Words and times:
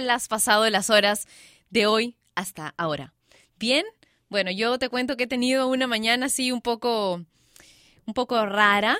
Las 0.00 0.28
pasado 0.28 0.68
las 0.70 0.90
horas 0.90 1.26
de 1.70 1.86
hoy 1.86 2.16
hasta 2.34 2.74
ahora? 2.76 3.14
¿Bien? 3.58 3.84
Bueno, 4.28 4.50
yo 4.50 4.78
te 4.78 4.88
cuento 4.88 5.16
que 5.16 5.24
he 5.24 5.28
tenido 5.28 5.68
una 5.68 5.86
mañana 5.86 6.26
así 6.26 6.50
un 6.50 6.60
poco, 6.60 7.22
un 8.06 8.14
poco 8.14 8.44
rara, 8.46 8.98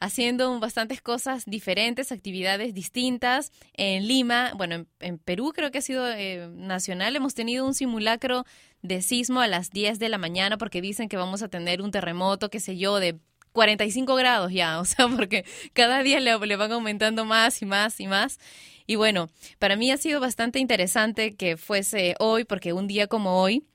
haciendo 0.00 0.58
bastantes 0.60 1.00
cosas 1.02 1.44
diferentes, 1.46 2.12
actividades 2.12 2.74
distintas. 2.74 3.52
En 3.74 4.06
Lima, 4.06 4.52
bueno, 4.56 4.86
en, 5.00 5.18
Perú 5.18 5.52
creo 5.54 5.70
que 5.70 5.78
ha 5.78 5.82
sido 5.82 6.08
eh, 6.10 6.48
nacional, 6.52 7.16
hemos 7.16 7.34
tenido 7.34 7.66
un 7.66 7.74
simulacro 7.74 8.44
de 8.82 9.02
sismo 9.02 9.40
a 9.40 9.48
las 9.48 9.70
10 9.70 9.98
de 9.98 10.08
la 10.08 10.18
mañana 10.18 10.58
porque 10.58 10.80
dicen 10.80 11.08
que 11.08 11.16
vamos 11.16 11.42
a 11.42 11.48
tener 11.48 11.82
un 11.82 11.90
terremoto, 11.90 12.50
qué 12.50 12.60
sé 12.60 12.76
yo, 12.76 13.00
de 13.00 13.18
45 13.52 14.14
grados 14.14 14.52
ya, 14.52 14.78
o 14.80 14.84
sea, 14.84 15.08
porque 15.08 15.44
cada 15.72 16.02
día 16.02 16.20
le 16.20 16.56
van 16.56 16.72
aumentando 16.72 17.24
más 17.24 17.60
y 17.62 17.66
más 17.66 17.98
y 18.00 18.06
más. 18.06 18.38
Y 18.88 18.96
bueno, 18.96 19.28
para 19.58 19.76
mí 19.76 19.90
ha 19.90 19.98
sido 19.98 20.18
bastante 20.18 20.58
interesante 20.58 21.36
que 21.36 21.58
fuese 21.58 22.14
hoy, 22.18 22.44
porque 22.44 22.72
un 22.72 22.86
día 22.86 23.06
como 23.06 23.42
hoy 23.42 23.66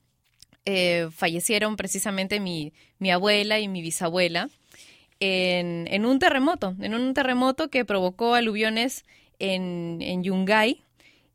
eh, 0.65 1.07
fallecieron 1.11 1.77
precisamente 1.77 2.39
mi, 2.39 2.73
mi 2.97 3.11
abuela 3.11 3.59
y 3.59 3.67
mi 3.67 3.83
bisabuela 3.83 4.49
en, 5.19 5.87
en, 5.91 6.07
un 6.07 6.17
terremoto, 6.17 6.75
en 6.81 6.95
un 6.95 7.13
terremoto 7.13 7.69
que 7.69 7.85
provocó 7.85 8.33
aluviones 8.33 9.05
en, 9.37 9.99
en 10.01 10.23
Yungay 10.23 10.83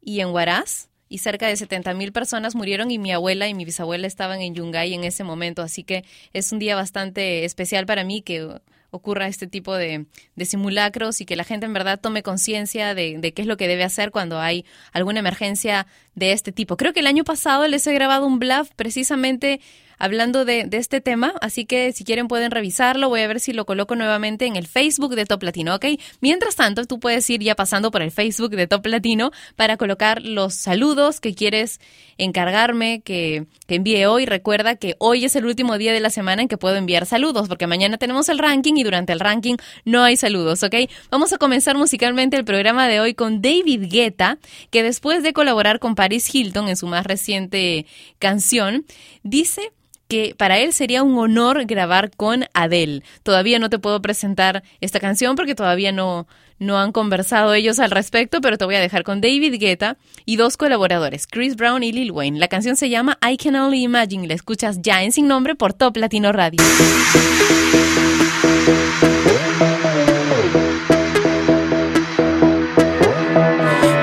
y 0.02 0.20
en 0.20 0.30
Huaraz 0.30 0.88
y 1.08 1.18
cerca 1.18 1.46
de 1.46 1.56
70 1.56 1.94
mil 1.94 2.10
personas 2.10 2.56
murieron 2.56 2.90
y 2.90 2.98
mi 2.98 3.12
abuela 3.12 3.46
y 3.46 3.54
mi 3.54 3.64
bisabuela 3.64 4.08
estaban 4.08 4.40
en 4.40 4.56
Yungay 4.56 4.92
en 4.92 5.04
ese 5.04 5.22
momento, 5.22 5.62
así 5.62 5.84
que 5.84 6.04
es 6.32 6.50
un 6.50 6.58
día 6.58 6.74
bastante 6.74 7.44
especial 7.44 7.86
para 7.86 8.02
mí 8.02 8.22
que 8.22 8.58
ocurra 8.90 9.26
este 9.26 9.46
tipo 9.46 9.74
de, 9.74 10.06
simulacros 10.44 11.20
y 11.20 11.26
que 11.26 11.36
la 11.36 11.44
gente 11.44 11.66
en 11.66 11.72
verdad 11.72 12.00
tome 12.00 12.22
conciencia 12.22 12.94
de, 12.94 13.18
de, 13.18 13.32
qué 13.32 13.42
es 13.42 13.48
lo 13.48 13.56
que 13.56 13.68
debe 13.68 13.84
hacer 13.84 14.10
cuando 14.10 14.40
hay 14.40 14.64
alguna 14.92 15.20
emergencia 15.20 15.86
de 16.14 16.32
este 16.32 16.52
tipo. 16.52 16.76
Creo 16.76 16.92
que 16.92 17.00
el 17.00 17.06
año 17.06 17.24
pasado 17.24 17.66
les 17.68 17.86
he 17.86 17.92
grabado 17.92 18.26
un 18.26 18.38
bluff 18.38 18.70
precisamente 18.76 19.60
hablando 19.98 20.44
de, 20.44 20.68
este 20.72 21.00
tema, 21.00 21.34
así 21.40 21.64
que 21.66 21.92
si 21.92 22.04
quieren 22.04 22.28
pueden 22.28 22.50
revisarlo, 22.50 23.08
voy 23.08 23.20
a 23.20 23.28
ver 23.28 23.40
si 23.40 23.52
lo 23.52 23.66
coloco 23.66 23.96
nuevamente 23.96 24.46
en 24.46 24.56
el 24.56 24.66
Facebook 24.66 25.14
de 25.14 25.26
Top 25.26 25.42
Latino, 25.42 25.74
¿ok? 25.74 25.86
Mientras 26.20 26.56
tanto, 26.56 26.84
tú 26.84 27.00
puedes 27.00 27.28
ir 27.30 27.40
ya 27.40 27.54
pasando 27.54 27.90
por 27.90 28.02
el 28.02 28.10
Facebook 28.10 28.50
de 28.50 28.66
Top 28.66 28.86
Latino 28.86 29.32
para 29.56 29.76
colocar 29.76 30.22
los 30.22 30.54
saludos 30.54 31.20
que 31.20 31.34
quieres 31.34 31.80
encargarme 32.16 33.00
que, 33.00 33.46
que 33.66 33.76
envíe 33.76 34.04
hoy. 34.06 34.26
Recuerda 34.26 34.76
que 34.76 34.96
hoy 34.98 35.24
es 35.24 35.36
el 35.36 35.46
último 35.46 35.78
día 35.78 35.92
de 35.92 36.00
la 36.00 36.10
semana 36.10 36.42
en 36.42 36.48
que 36.48 36.58
puedo 36.58 36.76
enviar 36.76 37.06
saludos, 37.06 37.48
porque 37.48 37.66
mañana 37.66 37.98
tenemos 37.98 38.28
el 38.28 38.38
ranking 38.38 38.74
y 38.76 38.84
durante 38.84 39.12
el 39.12 39.20
ranking 39.20 39.56
no 39.84 40.02
hay 40.02 40.16
saludos, 40.16 40.62
¿ok? 40.62 40.74
Vamos 41.10 41.32
a 41.32 41.38
comenzar 41.38 41.76
musicalmente 41.76 42.36
el 42.36 42.44
programa 42.44 42.88
de 42.88 43.00
hoy 43.00 43.14
con 43.14 43.42
David 43.42 43.86
Guetta, 43.90 44.38
que 44.70 44.82
después 44.82 45.22
de 45.22 45.32
colaborar 45.32 45.78
con 45.78 45.94
Paris 45.94 46.32
Hilton 46.32 46.68
en 46.68 46.76
su 46.76 46.86
más 46.86 47.06
reciente 47.06 47.86
canción, 48.18 48.84
dice 49.22 49.72
que 50.08 50.34
para 50.36 50.58
él 50.58 50.72
sería 50.72 51.02
un 51.02 51.16
honor 51.18 51.66
grabar 51.66 52.10
con 52.16 52.46
Adele. 52.54 53.02
Todavía 53.22 53.58
no 53.58 53.70
te 53.70 53.78
puedo 53.78 54.00
presentar 54.02 54.62
esta 54.80 55.00
canción 55.00 55.36
porque 55.36 55.54
todavía 55.54 55.92
no, 55.92 56.26
no 56.58 56.78
han 56.78 56.92
conversado 56.92 57.54
ellos 57.54 57.78
al 57.78 57.90
respecto, 57.90 58.40
pero 58.40 58.56
te 58.56 58.64
voy 58.64 58.74
a 58.74 58.80
dejar 58.80 59.04
con 59.04 59.20
David 59.20 59.60
Guetta 59.60 59.98
y 60.24 60.36
dos 60.36 60.56
colaboradores, 60.56 61.26
Chris 61.26 61.56
Brown 61.56 61.82
y 61.82 61.92
Lil 61.92 62.10
Wayne. 62.10 62.38
La 62.38 62.48
canción 62.48 62.76
se 62.76 62.88
llama 62.88 63.18
I 63.26 63.36
Can 63.36 63.54
Only 63.54 63.82
Imagine. 63.82 64.26
La 64.26 64.34
escuchas 64.34 64.80
ya 64.80 65.02
en 65.02 65.12
Sin 65.12 65.28
Nombre 65.28 65.54
por 65.54 65.74
Top 65.74 65.96
Latino 65.96 66.32
Radio. 66.32 66.62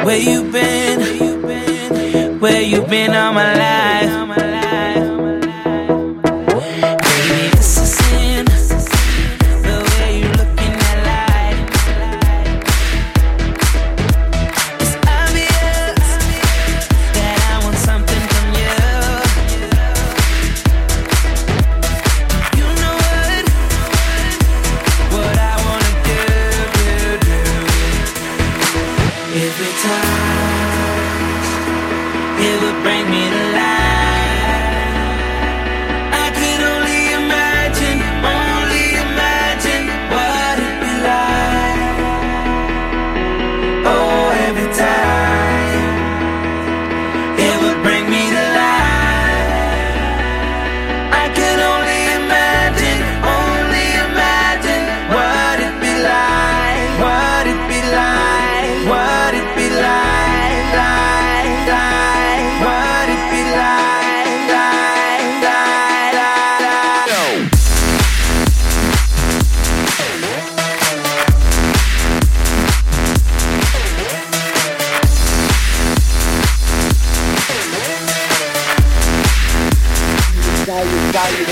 Where 0.06 0.24
you 0.24 0.44
been? 0.52 2.40
Where 2.40 2.62
you 2.62 2.84
been 2.84 3.16
all 3.16 3.34
my 3.34 3.56
life? 3.56 3.95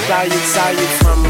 Salute, 0.05 0.33
salute 0.33 0.89
from 1.01 1.22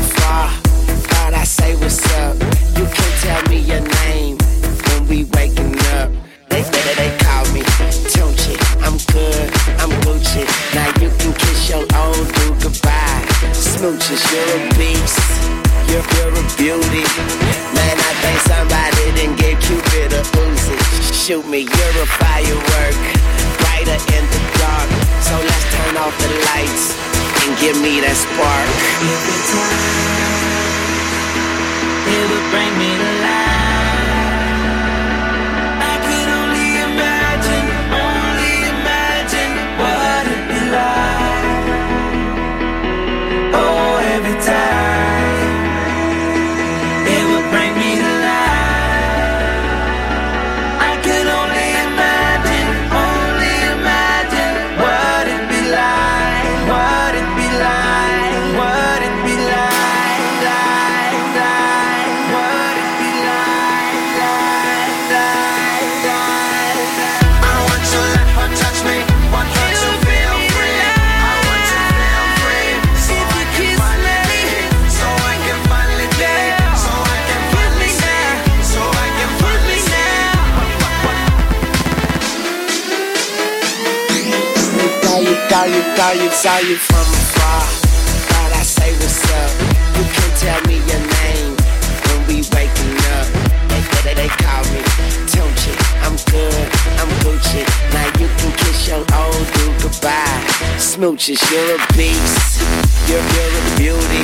You're, 103.07 103.19
a 103.19 103.63
beauty. 103.77 104.23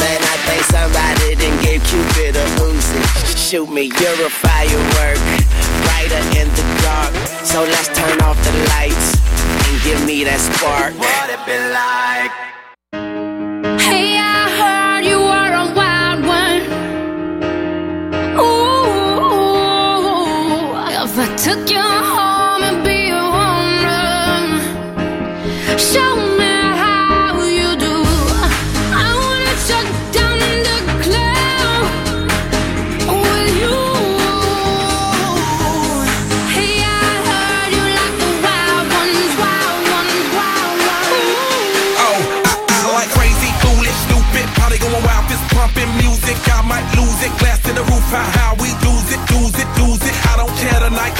Man, 0.00 0.20
I 0.22 0.36
think 0.46 0.62
somebody 0.64 1.36
didn't 1.36 1.60
give 1.62 1.82
Cupid 1.84 2.34
a 2.36 2.44
Uzi. 2.66 3.00
Shoot 3.36 3.70
me, 3.70 3.82
you're 4.00 4.26
a 4.26 4.30
firework. 4.30 5.18
Brighter 5.84 6.24
in 6.40 6.48
the 6.58 6.64
dark. 6.82 7.12
So 7.44 7.62
let's 7.62 7.88
turn 7.88 8.20
off 8.22 8.36
the 8.44 8.52
lights 8.74 9.16
and 9.68 9.82
give 9.82 10.04
me 10.06 10.24
that 10.24 10.40
spark. 10.40 10.94
What 10.98 11.30
it 11.30 11.40
be 11.46 11.58
like? 11.70 12.32
Hey, 13.80 14.18
I 14.18 14.22
heard 14.58 15.04
you 15.04 15.18
were 15.20 15.52
a 15.62 15.66
wild 15.78 16.20
one. 16.26 16.62
Ooh, 18.40 19.68
if 21.04 21.14
I 21.18 21.26
took 21.36 21.70
you 21.70 22.17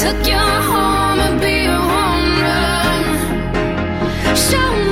took 0.00 0.28
you 0.28 0.38
home 0.38 1.18
and 1.18 1.40
be 1.40 1.66
a 1.66 1.76
home 1.90 2.40
run, 2.46 4.36
show 4.36 4.87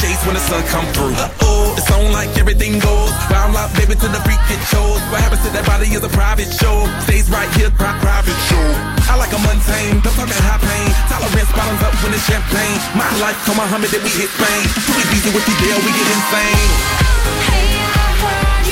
shades 0.00 0.20
when 0.28 0.34
the 0.36 0.44
sun 0.44 0.60
come 0.68 0.84
through. 0.92 1.14
Uh-oh, 1.16 1.74
it's 1.78 1.88
on 1.90 2.12
like 2.12 2.28
everything 2.36 2.78
goes. 2.78 3.12
Round 3.32 3.52
lock, 3.56 3.72
baby, 3.74 3.96
to 3.96 4.08
the 4.08 4.20
freak 4.28 4.40
it 4.52 4.60
shows. 4.68 5.00
What 5.08 5.20
happens 5.24 5.42
to 5.48 5.50
that 5.56 5.64
body 5.64 5.88
is 5.88 6.04
a 6.04 6.12
private 6.12 6.50
show. 6.52 6.84
Stays 7.08 7.28
right 7.32 7.48
here, 7.56 7.70
pri- 7.72 7.96
private 8.04 8.36
show. 8.48 8.66
I 9.08 9.16
like 9.16 9.32
a 9.32 9.40
mundane, 9.40 10.02
don't 10.04 10.12
talk 10.18 10.28
that 10.28 10.44
high 10.44 10.60
pain. 10.60 10.88
Tolerance 11.08 11.52
bottoms 11.56 11.82
up 11.86 11.94
when 12.04 12.12
it's 12.12 12.26
champagne. 12.28 12.78
My 12.92 13.08
life, 13.22 13.38
come 13.48 13.56
Muhammad, 13.56 13.88
then 13.88 14.02
we 14.04 14.12
hit 14.12 14.28
Spain. 14.28 14.62
Too 14.84 14.96
easy 15.16 15.30
with 15.32 15.46
the 15.48 15.54
deal, 15.64 15.78
we 15.80 15.90
get 15.94 16.08
insane. 16.12 16.68
Hey, 17.48 17.80
I 17.80 18.08
heard 18.20 18.65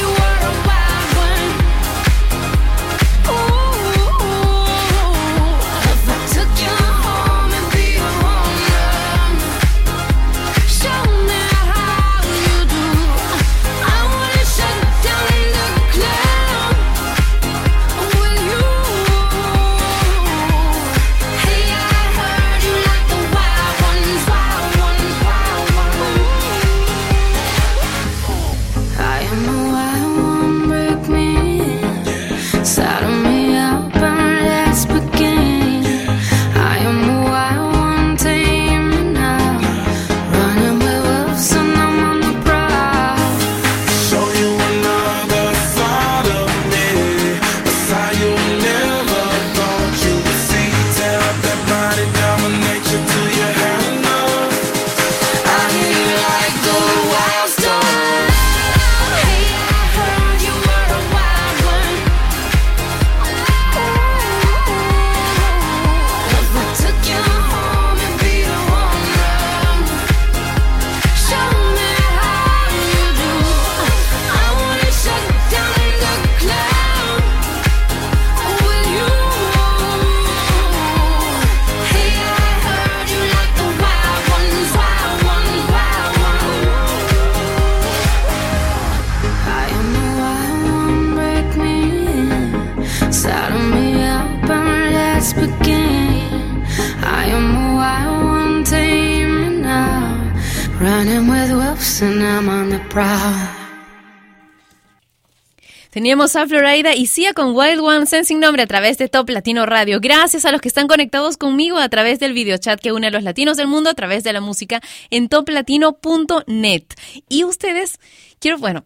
Teníamos 105.91 106.35
a 106.35 106.47
Florida 106.47 106.95
y 106.95 107.07
Sia 107.07 107.35
con 107.35 107.57
Wild 107.57 107.79
One 107.79 108.07
Sensing 108.07 108.41
Nombre 108.41 108.65
a 108.65 108.67
través 108.67 108.99
de 108.99 109.09
Top 109.09 109.31
Latino 109.31 109.65
Radio. 109.65 110.01
Gracias 110.01 110.45
a 110.45 110.51
los 110.51 110.61
que 110.61 110.67
están 110.67 110.89
conectados 110.89 111.37
conmigo 111.37 111.79
a 111.79 111.89
través 111.89 112.19
del 112.19 112.33
videochat 112.33 112.81
que 112.81 112.91
une 112.91 113.07
a 113.07 113.11
los 113.11 113.23
latinos 113.23 113.57
del 113.57 113.69
mundo 113.69 113.91
a 113.91 113.95
través 113.95 114.25
de 114.25 114.33
la 114.33 114.41
música 114.41 114.81
en 115.11 115.29
toplatino.net. 115.29 116.85
Y 117.29 117.45
ustedes, 117.45 118.01
quiero, 118.41 118.59
bueno, 118.59 118.85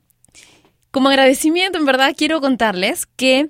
como 0.90 1.08
agradecimiento, 1.08 1.78
en 1.78 1.86
verdad, 1.86 2.14
quiero 2.14 2.42
contarles 2.42 3.06
que 3.06 3.48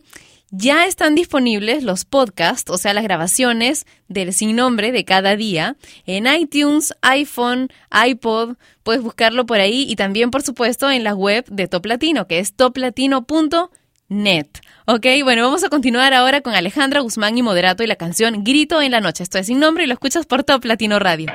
ya 0.50 0.86
están 0.86 1.14
disponibles 1.14 1.82
los 1.82 2.04
podcasts, 2.04 2.70
o 2.70 2.78
sea, 2.78 2.94
las 2.94 3.04
grabaciones 3.04 3.86
del 4.08 4.32
sin 4.32 4.56
nombre 4.56 4.92
de 4.92 5.04
cada 5.04 5.36
día 5.36 5.76
en 6.06 6.26
iTunes, 6.26 6.94
iPhone, 7.02 7.68
iPod. 8.06 8.56
Puedes 8.82 9.02
buscarlo 9.02 9.46
por 9.46 9.60
ahí 9.60 9.86
y 9.88 9.96
también, 9.96 10.30
por 10.30 10.42
supuesto, 10.42 10.90
en 10.90 11.04
la 11.04 11.14
web 11.14 11.44
de 11.50 11.68
Top 11.68 11.86
Latino, 11.86 12.26
que 12.26 12.38
es 12.38 12.54
toplatino.net. 12.54 13.70
Net. 14.10 14.48
Ok, 14.86 15.04
bueno, 15.22 15.42
vamos 15.42 15.64
a 15.64 15.68
continuar 15.68 16.14
ahora 16.14 16.40
con 16.40 16.54
Alejandra 16.54 17.00
Guzmán 17.00 17.36
y 17.36 17.42
Moderato 17.42 17.82
y 17.82 17.86
la 17.86 17.96
canción 17.96 18.42
Grito 18.42 18.80
en 18.80 18.92
la 18.92 19.00
Noche. 19.00 19.22
Esto 19.22 19.36
es 19.36 19.48
sin 19.48 19.60
nombre 19.60 19.84
y 19.84 19.86
lo 19.86 19.92
escuchas 19.92 20.24
por 20.24 20.44
Top 20.44 20.64
Latino 20.64 20.98
Radio. 20.98 21.30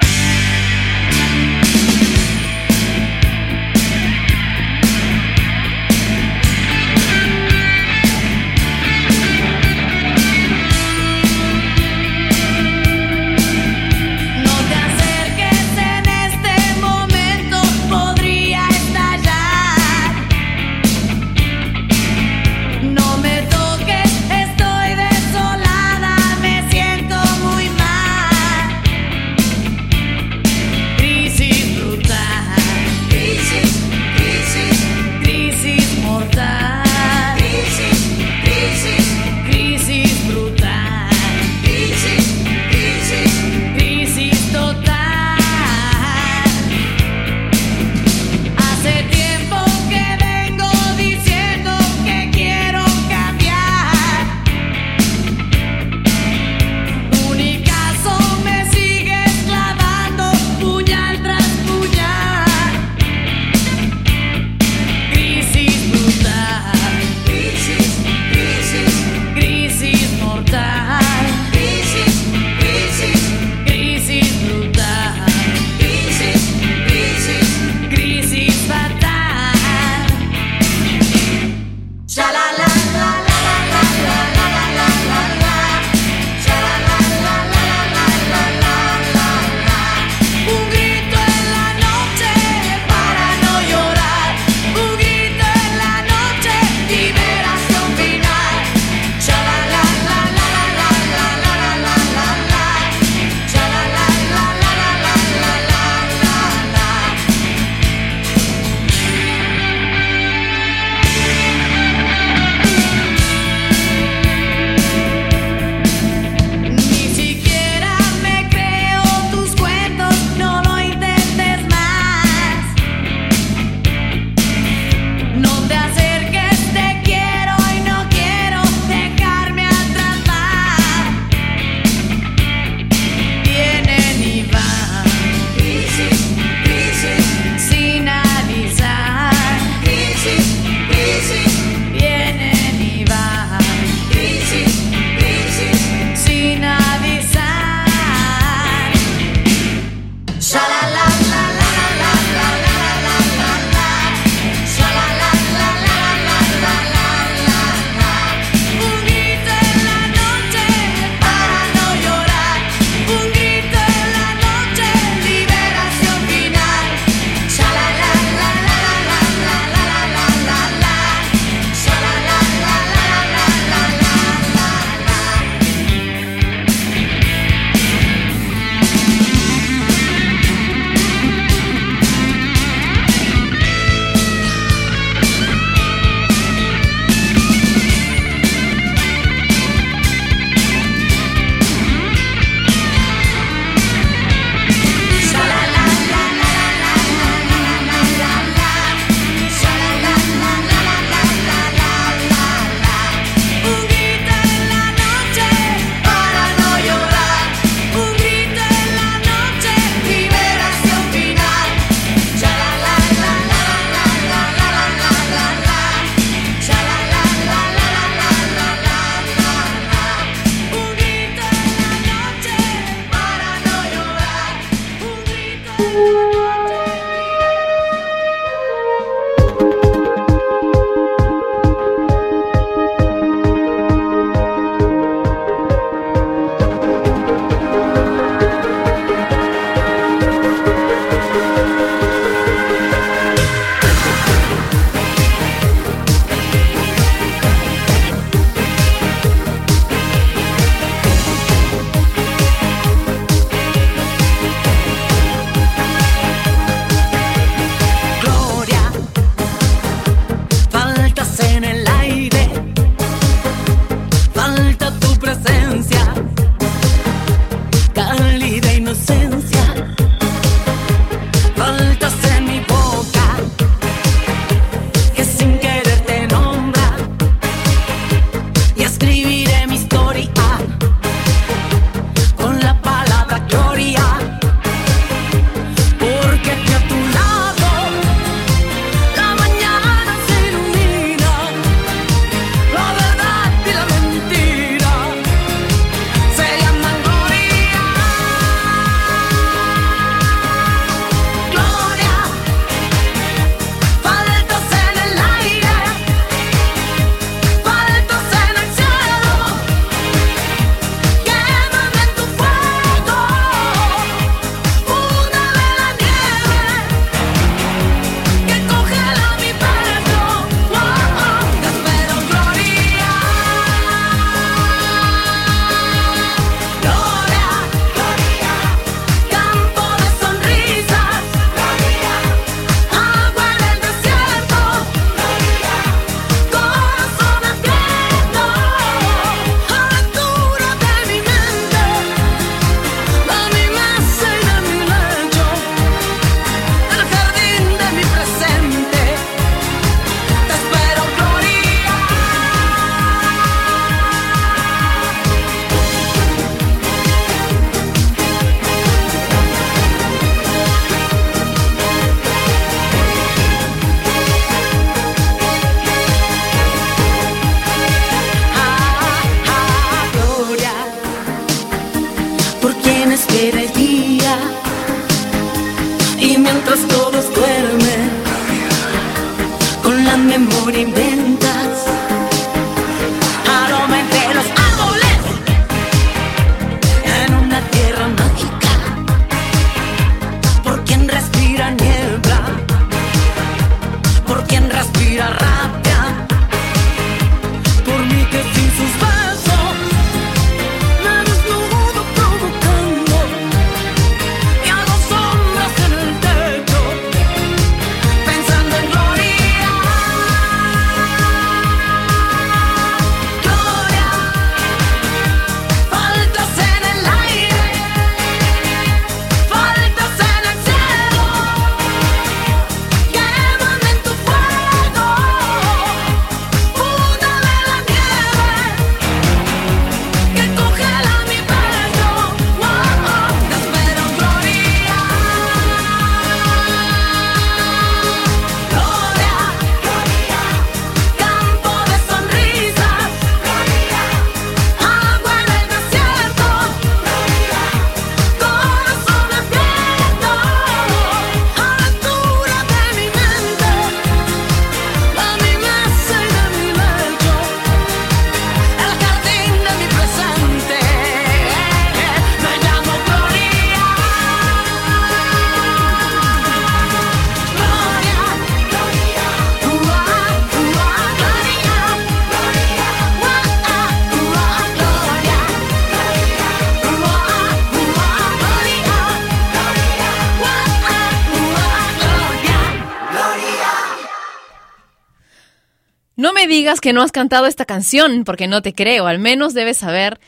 Que 486.81 486.94
no 486.94 487.01
has 487.01 487.12
cantado 487.12 487.46
esta 487.46 487.66
canción, 487.66 488.24
porque 488.24 488.48
no 488.48 488.62
te 488.62 488.74
creo. 488.74 489.07
Al 489.07 489.20
menos 489.20 489.53
debes 489.53 489.77
saber 489.77 490.20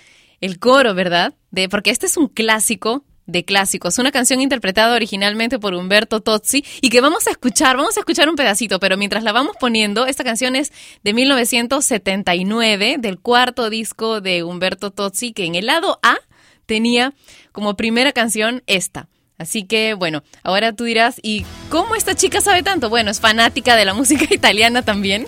el 0.41 0.59
coro, 0.59 0.93
¿verdad? 0.93 1.33
De, 1.51 1.69
porque 1.69 1.91
este 1.91 2.05
es 2.05 2.17
un 2.17 2.27
clásico 2.27 3.03
de 3.25 3.43
clásicos, 3.43 3.97
una 3.97 4.11
canción 4.11 4.39
interpretada 4.39 4.95
originalmente 4.95 5.57
por 5.57 5.73
Humberto 5.73 6.21
Tozzi 6.21 6.63
y 6.81 6.89
que 6.89 7.01
vamos 7.01 7.27
a 7.27 7.31
escuchar, 7.31 7.75
vamos 7.75 7.97
a 7.97 8.01
escuchar 8.01 8.29
un 8.29 8.35
pedacito, 8.35 8.79
pero 8.79 8.97
mientras 8.97 9.23
la 9.23 9.31
vamos 9.31 9.55
poniendo, 9.59 10.05
esta 10.05 10.23
canción 10.23 10.55
es 10.55 10.71
de 11.03 11.13
1979, 11.13 12.97
del 12.99 13.19
cuarto 13.19 13.69
disco 13.69 14.21
de 14.21 14.43
Humberto 14.43 14.91
Tozzi, 14.91 15.33
que 15.33 15.45
en 15.45 15.55
el 15.55 15.65
lado 15.65 15.99
A 16.03 16.17
tenía 16.65 17.13
como 17.51 17.75
primera 17.75 18.11
canción 18.11 18.63
esta. 18.67 19.07
Así 19.37 19.63
que 19.63 19.95
bueno, 19.95 20.23
ahora 20.43 20.73
tú 20.73 20.83
dirás, 20.85 21.19
¿y 21.21 21.45
cómo 21.69 21.95
esta 21.95 22.15
chica 22.15 22.41
sabe 22.41 22.63
tanto? 22.63 22.89
Bueno, 22.89 23.11
es 23.11 23.19
fanática 23.19 23.75
de 23.75 23.85
la 23.85 23.93
música 23.93 24.25
italiana 24.33 24.83
también. 24.83 25.25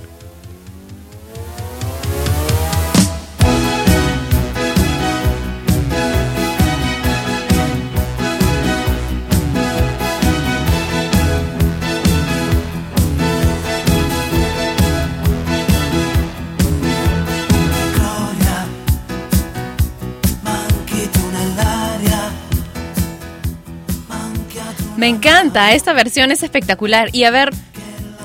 Me 24.97 25.07
encanta, 25.07 25.73
esta 25.73 25.93
versión 25.93 26.31
es 26.31 26.43
espectacular. 26.43 27.09
Y 27.13 27.23
a 27.23 27.31
ver, 27.31 27.53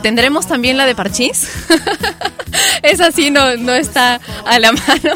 ¿tendremos 0.03 0.49
también 0.49 0.79
la 0.79 0.87
de 0.87 0.95
Parchís? 0.95 1.49
Esa 2.83 3.13
sí 3.13 3.31
no, 3.31 3.57
no 3.57 3.75
está 3.75 4.21
a 4.47 4.59
la 4.59 4.73
mano. 4.89 5.15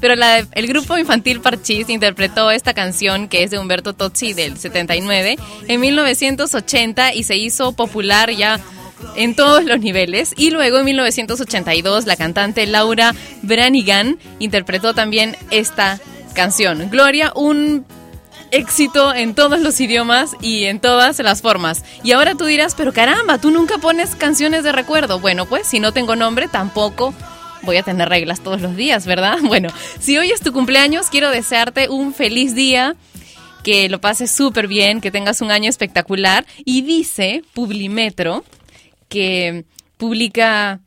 Pero 0.00 0.14
la 0.14 0.46
el 0.52 0.66
grupo 0.66 0.98
infantil 0.98 1.40
Parchís 1.40 1.88
interpretó 1.88 2.50
esta 2.50 2.74
canción 2.74 3.28
que 3.28 3.44
es 3.44 3.50
de 3.50 3.58
Humberto 3.58 3.94
Tozzi 3.94 4.34
del 4.34 4.58
79 4.58 5.36
en 5.68 5.80
1980 5.80 7.14
y 7.14 7.22
se 7.22 7.36
hizo 7.36 7.72
popular 7.72 8.30
ya 8.30 8.60
en 9.16 9.34
todos 9.34 9.64
los 9.64 9.80
niveles. 9.80 10.34
Y 10.36 10.50
luego 10.50 10.78
en 10.78 10.84
1982 10.84 12.06
la 12.06 12.16
cantante 12.16 12.66
Laura 12.66 13.14
Branigan 13.42 14.18
interpretó 14.38 14.92
también 14.92 15.36
esta 15.50 15.98
canción. 16.34 16.90
Gloria, 16.90 17.32
un 17.34 17.86
éxito 18.52 19.12
en 19.12 19.34
todos 19.34 19.60
los 19.60 19.80
idiomas 19.80 20.36
y 20.40 20.64
en 20.64 20.78
todas 20.78 21.18
las 21.18 21.42
formas. 21.42 21.84
Y 22.04 22.12
ahora 22.12 22.36
tú 22.36 22.44
dirás, 22.44 22.74
pero 22.76 22.92
caramba, 22.92 23.38
tú 23.38 23.50
nunca 23.50 23.78
pones 23.78 24.14
canciones 24.14 24.62
de 24.62 24.70
recuerdo. 24.70 25.18
Bueno, 25.18 25.46
pues 25.46 25.66
si 25.66 25.80
no 25.80 25.92
tengo 25.92 26.14
nombre, 26.14 26.46
tampoco 26.46 27.12
voy 27.62 27.78
a 27.78 27.82
tener 27.82 28.08
reglas 28.08 28.40
todos 28.40 28.60
los 28.60 28.76
días, 28.76 29.06
¿verdad? 29.06 29.38
Bueno, 29.42 29.70
si 29.98 30.16
hoy 30.18 30.30
es 30.30 30.40
tu 30.40 30.52
cumpleaños, 30.52 31.08
quiero 31.10 31.30
desearte 31.30 31.88
un 31.88 32.14
feliz 32.14 32.54
día. 32.54 32.94
Que 33.64 33.88
lo 33.88 34.00
pases 34.00 34.32
súper 34.32 34.66
bien, 34.66 35.00
que 35.00 35.12
tengas 35.12 35.40
un 35.40 35.52
año 35.52 35.70
espectacular. 35.70 36.44
Y 36.64 36.82
dice 36.82 37.44
Publimetro, 37.54 38.44
que 39.08 39.64
publica 39.98 40.80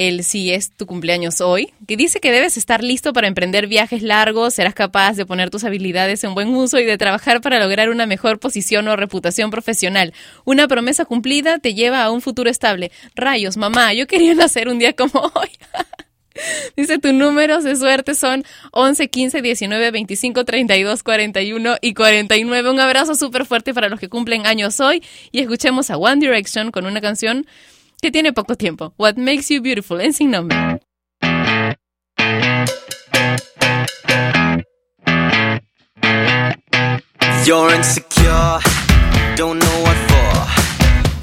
el 0.00 0.24
si 0.24 0.50
es 0.50 0.70
tu 0.70 0.86
cumpleaños 0.86 1.42
hoy, 1.42 1.74
que 1.86 1.98
dice 1.98 2.20
que 2.20 2.32
debes 2.32 2.56
estar 2.56 2.82
listo 2.82 3.12
para 3.12 3.28
emprender 3.28 3.66
viajes 3.66 4.00
largos, 4.00 4.54
serás 4.54 4.72
capaz 4.72 5.12
de 5.12 5.26
poner 5.26 5.50
tus 5.50 5.64
habilidades 5.64 6.24
en 6.24 6.32
buen 6.32 6.48
uso 6.48 6.78
y 6.78 6.86
de 6.86 6.96
trabajar 6.96 7.42
para 7.42 7.58
lograr 7.58 7.90
una 7.90 8.06
mejor 8.06 8.38
posición 8.38 8.88
o 8.88 8.96
reputación 8.96 9.50
profesional. 9.50 10.14
Una 10.46 10.66
promesa 10.68 11.04
cumplida 11.04 11.58
te 11.58 11.74
lleva 11.74 12.02
a 12.02 12.10
un 12.10 12.22
futuro 12.22 12.48
estable. 12.48 12.90
Rayos, 13.14 13.58
mamá, 13.58 13.92
yo 13.92 14.06
quería 14.06 14.34
nacer 14.36 14.68
un 14.68 14.78
día 14.78 14.94
como 14.94 15.20
hoy. 15.34 15.50
Dice, 16.78 16.98
tus 16.98 17.12
números 17.12 17.62
de 17.62 17.76
suerte 17.76 18.14
son 18.14 18.42
11, 18.72 19.10
15, 19.10 19.42
19, 19.42 19.90
25, 19.90 20.44
32, 20.46 21.02
41 21.02 21.76
y 21.82 21.92
49. 21.92 22.70
Un 22.70 22.80
abrazo 22.80 23.14
súper 23.16 23.44
fuerte 23.44 23.74
para 23.74 23.90
los 23.90 24.00
que 24.00 24.08
cumplen 24.08 24.46
años 24.46 24.80
hoy 24.80 25.02
y 25.30 25.40
escuchemos 25.40 25.90
a 25.90 25.98
One 25.98 26.20
Direction 26.20 26.70
con 26.70 26.86
una 26.86 27.02
canción 27.02 27.46
que 28.00 28.10
tiene 28.10 28.32
poco 28.32 28.56
tiempo. 28.56 28.94
What 28.96 29.14
Makes 29.16 29.50
You 29.50 29.60
Beautiful 29.62 30.00
en 30.00 30.12
sin 30.12 30.30
nombre. 30.30 30.56
You're 37.46 37.74
insecure, 37.74 38.60
don't 39.34 39.58
know 39.58 39.82
what 39.82 39.96
for. 40.08 40.46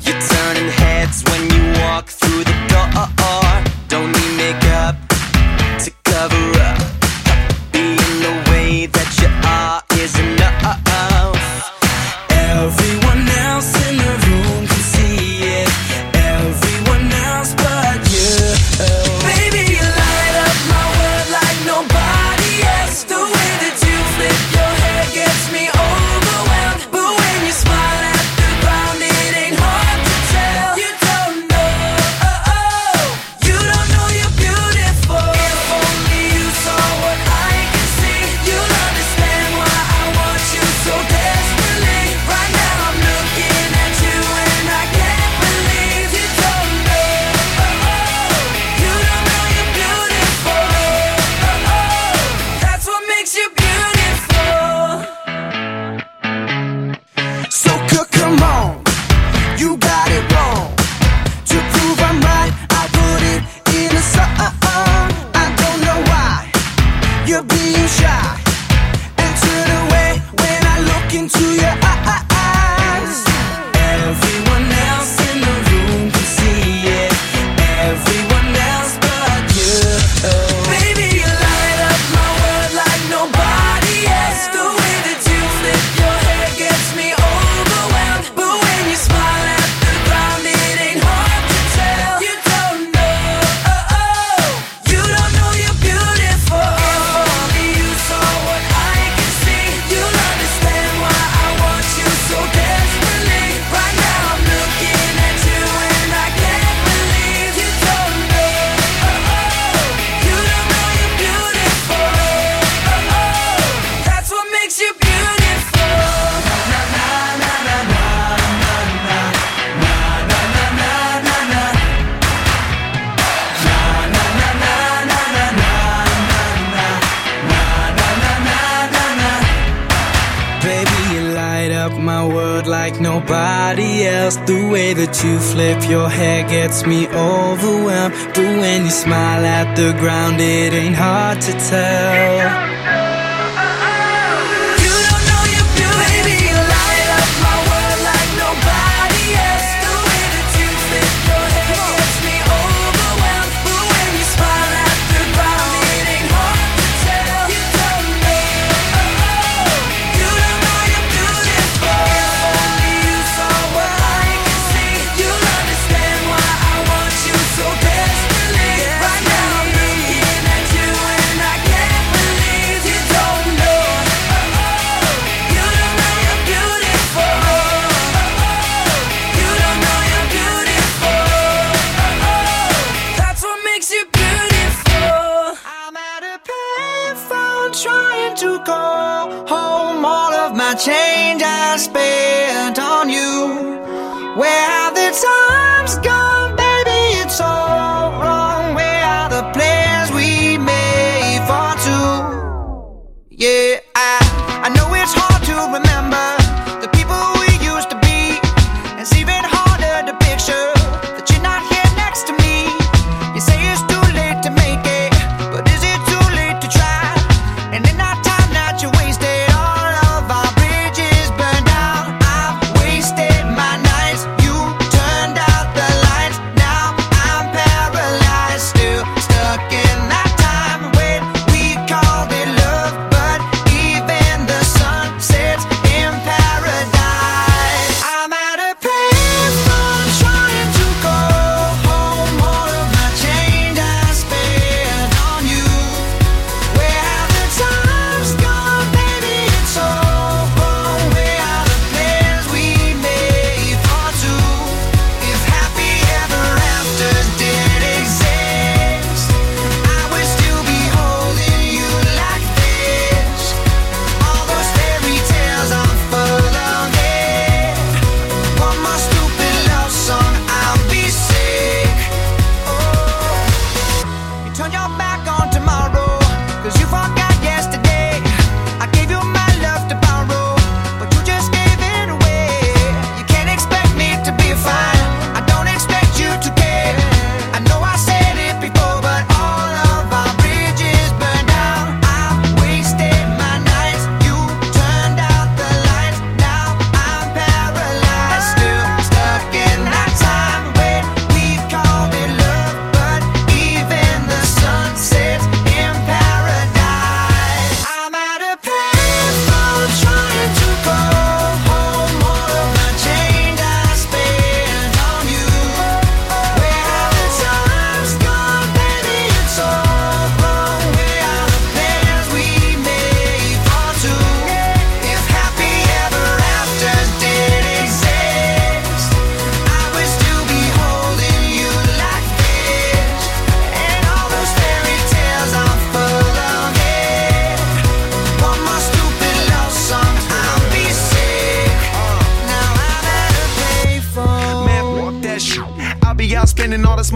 You're 0.03 0.19
turning 0.19 0.69
heads 0.71 1.23
when 1.23 1.49
you 1.49 1.81
walk 1.81 2.09
through 2.09 2.43
the 2.43 2.53
door. 2.67 2.87
Don't 3.87 4.11
need 4.11 4.37
makeup 4.37 5.06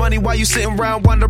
money 0.01 0.17
while 0.17 0.33
you 0.33 0.45
sitting 0.45 0.79
around 0.79 1.05
wondering 1.05 1.29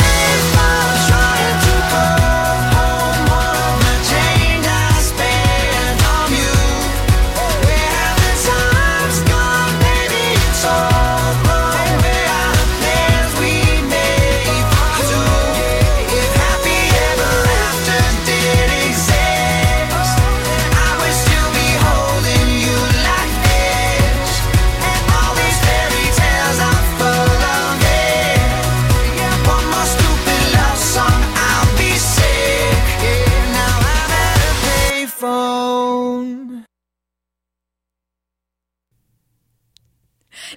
life. 0.01 0.90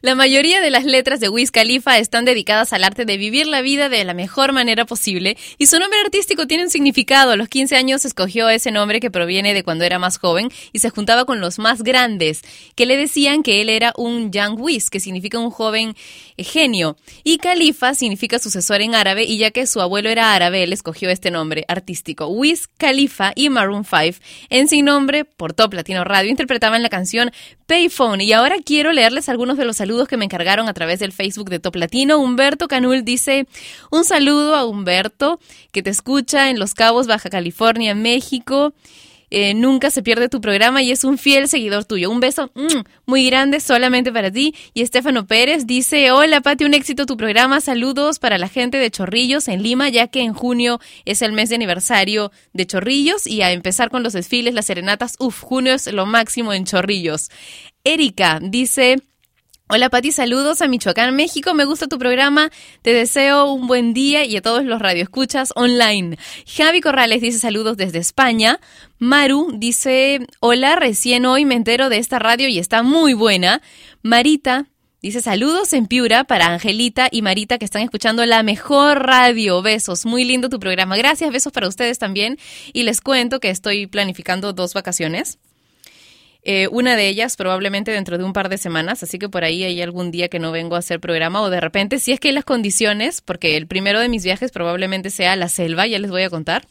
La 0.04 0.14
mayoría 0.14 0.60
de 0.60 0.68
las 0.68 0.84
letras 0.84 1.18
de 1.18 1.30
Wiz 1.30 1.50
Khalifa 1.50 1.96
están 1.96 2.26
dedicadas 2.26 2.74
al 2.74 2.84
arte 2.84 3.06
de 3.06 3.16
vivir 3.16 3.46
la 3.46 3.62
vida 3.62 3.88
de 3.88 4.04
la 4.04 4.12
mejor 4.12 4.52
manera 4.52 4.84
posible 4.84 5.38
y 5.56 5.64
su 5.64 5.78
nombre 5.78 5.98
artístico 5.98 6.46
tiene 6.46 6.64
un 6.64 6.68
significado. 6.68 7.30
A 7.30 7.36
los 7.36 7.48
15 7.48 7.74
años 7.74 8.04
escogió 8.04 8.50
ese 8.50 8.70
nombre 8.70 9.00
que 9.00 9.10
proviene 9.10 9.54
de 9.54 9.62
cuando 9.62 9.86
era 9.86 9.98
más 9.98 10.18
joven 10.18 10.50
y 10.74 10.80
se 10.80 10.90
juntaba 10.90 11.24
con 11.24 11.40
los 11.40 11.58
más 11.58 11.82
grandes, 11.82 12.42
que 12.74 12.84
le 12.84 12.98
decían 12.98 13.42
que 13.42 13.62
él 13.62 13.70
era 13.70 13.94
un 13.96 14.30
young 14.30 14.60
Wiz, 14.60 14.90
que 14.90 15.00
significa 15.00 15.38
un 15.38 15.50
joven 15.50 15.96
eh, 16.36 16.44
genio. 16.44 16.98
Y 17.22 17.38
Khalifa 17.38 17.94
significa 17.94 18.38
sucesor 18.38 18.82
en 18.82 18.94
árabe 18.94 19.24
y 19.24 19.38
ya 19.38 19.52
que 19.52 19.66
su 19.66 19.80
abuelo 19.80 20.10
era 20.10 20.34
árabe, 20.34 20.64
él 20.64 20.74
escogió 20.74 21.08
este 21.08 21.30
nombre 21.30 21.64
artístico. 21.66 22.26
Wiz 22.26 22.68
Khalifa 22.76 23.32
y 23.36 23.48
Maroon 23.48 23.86
5 23.86 24.22
en 24.50 24.68
sin 24.68 24.84
nombre 24.84 25.24
por 25.24 25.54
Top 25.54 25.72
Latino 25.72 26.04
Radio 26.04 26.28
interpretaban 26.28 26.82
la 26.82 26.90
canción 26.90 27.32
Payphone 27.66 28.22
y 28.24 28.32
ahora 28.32 28.56
quiero 28.64 28.92
leerles 28.92 29.28
algunos 29.28 29.56
de 29.56 29.64
los 29.64 29.76
saludos 29.76 30.08
que 30.08 30.16
me 30.16 30.24
encargaron 30.24 30.68
a 30.68 30.74
través 30.74 31.00
del 31.00 31.12
Facebook 31.12 31.50
de 31.50 31.58
Top 31.58 31.76
Latino. 31.76 32.18
Humberto 32.18 32.68
Canul 32.68 33.04
dice 33.04 33.46
un 33.90 34.04
saludo 34.04 34.54
a 34.54 34.64
Humberto 34.64 35.40
que 35.72 35.82
te 35.82 35.90
escucha 35.90 36.50
en 36.50 36.58
Los 36.58 36.74
Cabos, 36.74 37.06
Baja 37.06 37.30
California, 37.30 37.94
México. 37.94 38.74
Eh, 39.36 39.52
nunca 39.52 39.90
se 39.90 40.04
pierde 40.04 40.28
tu 40.28 40.40
programa 40.40 40.80
y 40.80 40.92
es 40.92 41.02
un 41.02 41.18
fiel 41.18 41.48
seguidor 41.48 41.84
tuyo. 41.84 42.08
Un 42.08 42.20
beso 42.20 42.52
mm, 42.54 42.84
muy 43.04 43.26
grande 43.26 43.58
solamente 43.58 44.12
para 44.12 44.30
ti. 44.30 44.54
Y 44.74 44.82
Estefano 44.82 45.26
Pérez 45.26 45.66
dice, 45.66 46.12
hola 46.12 46.40
Pati, 46.40 46.64
un 46.64 46.72
éxito 46.72 47.04
tu 47.04 47.16
programa. 47.16 47.60
Saludos 47.60 48.20
para 48.20 48.38
la 48.38 48.48
gente 48.48 48.78
de 48.78 48.92
Chorrillos 48.92 49.48
en 49.48 49.64
Lima, 49.64 49.88
ya 49.88 50.06
que 50.06 50.20
en 50.20 50.34
junio 50.34 50.78
es 51.04 51.20
el 51.20 51.32
mes 51.32 51.48
de 51.48 51.56
aniversario 51.56 52.30
de 52.52 52.64
Chorrillos 52.64 53.26
y 53.26 53.42
a 53.42 53.50
empezar 53.50 53.90
con 53.90 54.04
los 54.04 54.12
desfiles, 54.12 54.54
las 54.54 54.66
serenatas, 54.66 55.16
uf, 55.18 55.40
junio 55.40 55.74
es 55.74 55.92
lo 55.92 56.06
máximo 56.06 56.52
en 56.52 56.64
Chorrillos. 56.64 57.28
Erika 57.82 58.38
dice... 58.40 59.02
Hola 59.66 59.88
Pati, 59.88 60.12
saludos 60.12 60.60
a 60.60 60.68
Michoacán, 60.68 61.16
México. 61.16 61.54
Me 61.54 61.64
gusta 61.64 61.86
tu 61.86 61.98
programa. 61.98 62.50
Te 62.82 62.92
deseo 62.92 63.50
un 63.50 63.66
buen 63.66 63.94
día 63.94 64.26
y 64.26 64.36
a 64.36 64.42
todos 64.42 64.62
los 64.62 64.78
radioescuchas 64.78 65.54
online. 65.56 66.18
Javi 66.46 66.82
Corrales 66.82 67.22
dice 67.22 67.38
saludos 67.38 67.78
desde 67.78 67.98
España. 67.98 68.60
Maru 68.98 69.52
dice, 69.56 70.26
hola, 70.40 70.76
recién 70.76 71.24
hoy 71.24 71.46
me 71.46 71.54
entero 71.54 71.88
de 71.88 71.96
esta 71.96 72.18
radio 72.18 72.46
y 72.46 72.58
está 72.58 72.82
muy 72.82 73.14
buena. 73.14 73.62
Marita 74.02 74.66
dice 75.00 75.22
saludos 75.22 75.72
en 75.72 75.86
Piura 75.86 76.24
para 76.24 76.48
Angelita 76.48 77.08
y 77.10 77.22
Marita 77.22 77.56
que 77.56 77.64
están 77.64 77.80
escuchando 77.80 78.26
la 78.26 78.42
mejor 78.42 79.06
radio. 79.06 79.62
Besos, 79.62 80.04
muy 80.04 80.24
lindo 80.24 80.50
tu 80.50 80.60
programa. 80.60 80.98
Gracias, 80.98 81.32
besos 81.32 81.54
para 81.54 81.68
ustedes 81.68 81.98
también. 81.98 82.36
Y 82.74 82.82
les 82.82 83.00
cuento 83.00 83.40
que 83.40 83.48
estoy 83.48 83.86
planificando 83.86 84.52
dos 84.52 84.74
vacaciones. 84.74 85.38
Eh, 86.46 86.68
una 86.70 86.94
de 86.94 87.08
ellas 87.08 87.36
probablemente 87.36 87.90
dentro 87.90 88.18
de 88.18 88.24
un 88.24 88.34
par 88.34 88.50
de 88.50 88.58
semanas, 88.58 89.02
así 89.02 89.18
que 89.18 89.30
por 89.30 89.44
ahí 89.44 89.64
hay 89.64 89.80
algún 89.80 90.10
día 90.10 90.28
que 90.28 90.38
no 90.38 90.52
vengo 90.52 90.76
a 90.76 90.80
hacer 90.80 91.00
programa 91.00 91.40
o 91.40 91.48
de 91.48 91.58
repente, 91.58 91.98
si 91.98 92.12
es 92.12 92.20
que 92.20 92.28
hay 92.28 92.34
las 92.34 92.44
condiciones, 92.44 93.22
porque 93.22 93.56
el 93.56 93.66
primero 93.66 93.98
de 93.98 94.10
mis 94.10 94.24
viajes 94.24 94.52
probablemente 94.52 95.08
sea 95.08 95.32
a 95.32 95.36
la 95.36 95.48
selva, 95.48 95.86
ya 95.86 95.98
les 95.98 96.10
voy 96.10 96.22
a 96.22 96.28
contar, 96.28 96.66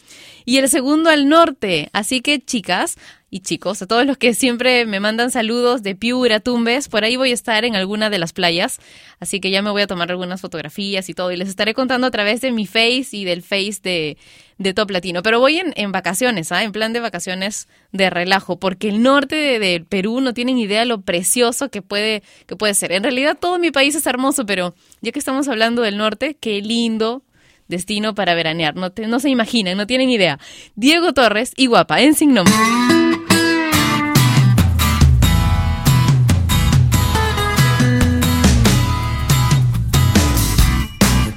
y 0.45 0.57
el 0.57 0.69
segundo 0.69 1.09
al 1.09 1.29
norte. 1.29 1.89
Así 1.93 2.21
que 2.21 2.39
chicas 2.39 2.97
y 3.33 3.39
chicos, 3.39 3.81
a 3.81 3.87
todos 3.87 4.05
los 4.05 4.17
que 4.17 4.35
siempre 4.35 4.85
me 4.85 4.99
mandan 4.99 5.31
saludos 5.31 5.81
de 5.81 5.95
Piura, 5.95 6.39
Tumbes, 6.39 6.87
por 6.87 7.03
ahí 7.03 7.15
voy 7.15 7.31
a 7.31 7.33
estar 7.33 7.65
en 7.65 7.75
alguna 7.75 8.11
de 8.11 8.19
las 8.19 8.31
playas, 8.31 8.79
así 9.19 9.39
que 9.39 9.49
ya 9.49 9.63
me 9.63 9.71
voy 9.71 9.81
a 9.81 9.87
tomar 9.87 10.11
algunas 10.11 10.39
fotografías 10.39 11.09
y 11.09 11.15
todo, 11.15 11.31
y 11.31 11.37
les 11.37 11.49
estaré 11.49 11.73
contando 11.73 12.05
a 12.05 12.11
través 12.11 12.41
de 12.41 12.51
mi 12.51 12.67
face 12.67 13.07
y 13.13 13.25
del 13.25 13.41
face 13.41 13.79
de, 13.81 14.17
de 14.59 14.73
Top 14.75 14.91
Latino. 14.91 15.23
Pero 15.23 15.39
voy 15.39 15.63
en, 15.75 15.91
vacaciones, 15.91 16.51
¿ah? 16.51 16.61
en 16.61 16.71
plan 16.71 16.93
de 16.93 16.99
vacaciones 16.99 17.67
de 17.91 18.11
relajo, 18.11 18.59
porque 18.59 18.89
el 18.89 19.01
norte 19.01 19.35
de, 19.35 19.57
de 19.57 19.79
Perú 19.79 20.21
no 20.21 20.35
tienen 20.35 20.59
idea 20.59 20.85
lo 20.85 21.01
precioso 21.01 21.69
que 21.69 21.81
puede, 21.81 22.21
que 22.45 22.55
puede 22.55 22.75
ser. 22.75 22.91
En 22.91 23.01
realidad 23.01 23.35
todo 23.41 23.57
mi 23.57 23.71
país 23.71 23.95
es 23.95 24.05
hermoso, 24.05 24.45
pero 24.45 24.75
ya 25.01 25.11
que 25.11 25.17
estamos 25.17 25.47
hablando 25.47 25.81
del 25.81 25.97
norte, 25.97 26.37
qué 26.39 26.61
lindo 26.61 27.23
destino 27.73 28.15
para 28.15 28.33
veranear. 28.35 28.75
No, 28.75 28.91
te- 28.91 29.07
no 29.07 29.19
se 29.19 29.29
imaginan, 29.29 29.75
no 29.77 29.85
tienen 29.87 30.09
idea. 30.09 30.39
Diego 30.75 31.11
Torres 31.13 31.51
y 31.57 31.65
Guapa, 31.67 31.99
en 31.99 32.13
Sin. 32.15 32.33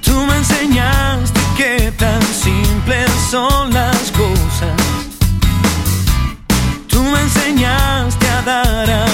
Tú 0.05 0.15
me 0.27 0.37
enseñaste 0.37 1.41
que 1.57 1.93
tan 1.99 2.23
simples 2.23 3.11
son 3.31 3.73
las 3.73 4.13
cosas. 4.13 4.77
Tú 6.89 7.03
me 7.03 7.21
enseñaste 7.21 8.27
a 8.29 8.43
dar 8.43 8.91
amor 8.91 9.06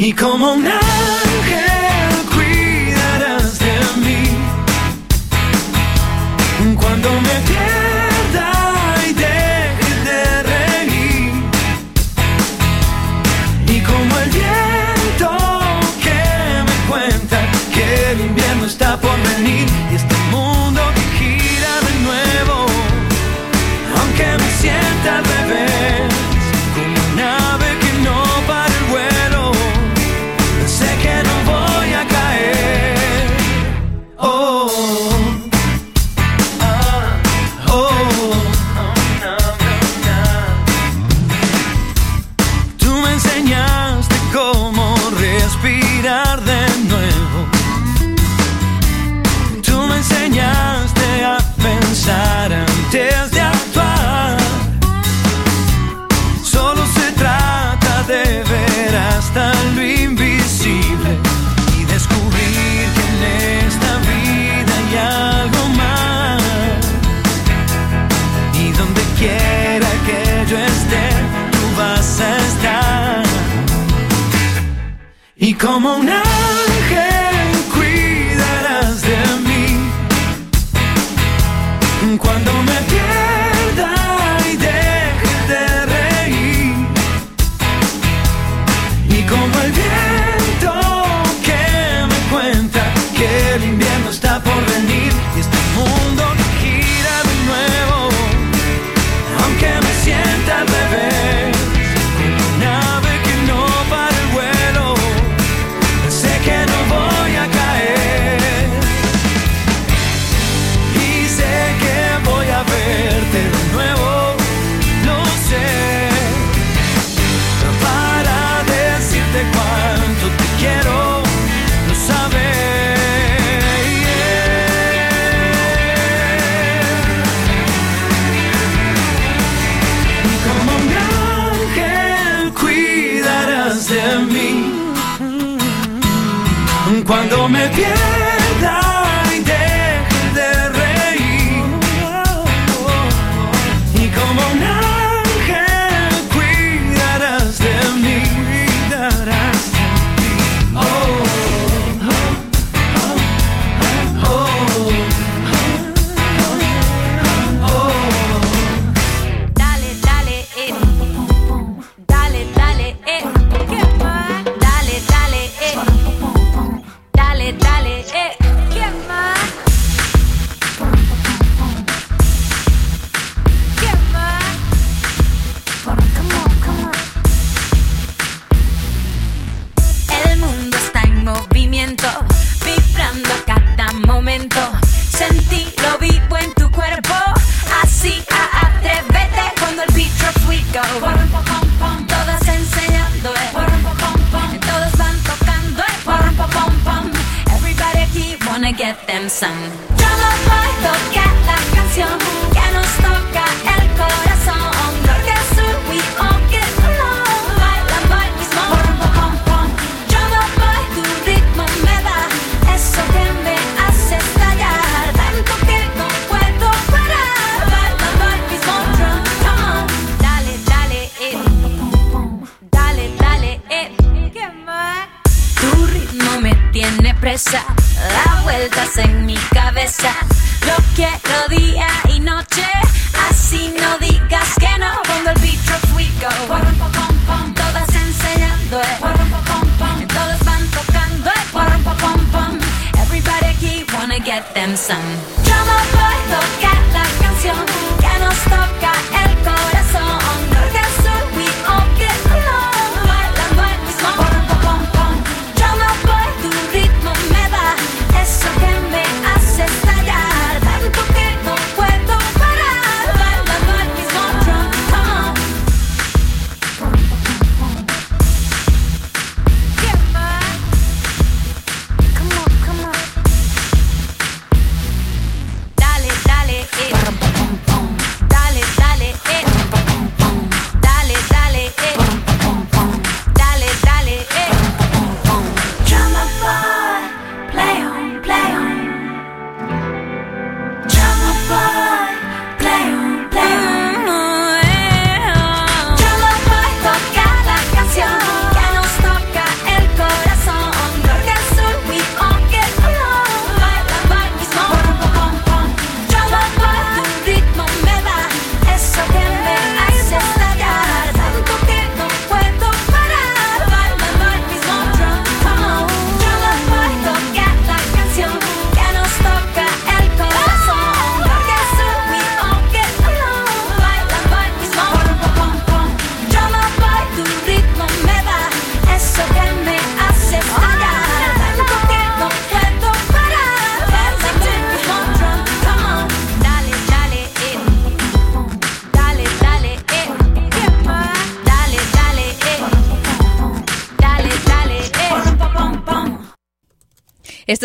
Y 0.00 0.12
como 0.12 0.52
un 0.52 0.64
ángel 0.64 0.87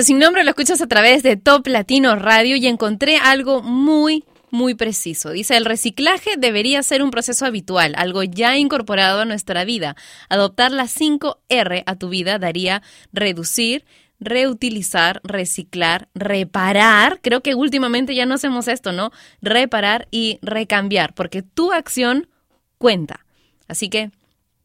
Sin 0.04 0.20
Nombre 0.20 0.44
lo 0.44 0.50
escuchas 0.50 0.82
a 0.82 0.88
través 0.88 1.24
de 1.24 1.38
Top 1.38 1.66
Latino 1.66 2.18
Radio 2.18 2.58
y 2.58 2.68
encontré 2.68 3.16
algo 3.16 3.62
muy, 3.62 4.26
muy 4.52 4.76
preciso. 4.76 5.30
Dice, 5.30 5.56
el 5.56 5.64
reciclaje 5.64 6.32
debería 6.38 6.84
ser 6.84 7.02
un 7.04 7.10
proceso 7.10 7.46
habitual, 7.46 7.94
algo 7.96 8.22
ya 8.24 8.58
incorporado 8.58 9.22
a 9.22 9.26
nuestra 9.26 9.64
vida. 9.64 9.96
Adoptar 10.28 10.74
las 10.74 10.92
5 10.92 11.40
R 11.48 11.84
a 11.86 11.96
tu 11.96 12.10
vida 12.10 12.38
daría 12.38 12.82
reducir, 13.14 13.86
reutilizar, 14.20 15.22
reciclar, 15.24 16.10
reparar. 16.16 17.22
Creo 17.22 17.42
que 17.42 17.56
últimamente 17.56 18.14
ya 18.14 18.26
no 18.26 18.36
hacemos 18.36 18.68
esto, 18.68 18.92
¿no? 18.92 19.12
Reparar 19.42 20.10
y 20.12 20.38
recambiar, 20.42 21.14
porque 21.14 21.44
tu 21.44 21.72
acción 21.72 22.28
cuenta. 22.78 23.26
Así 23.70 23.90
que 23.90 24.12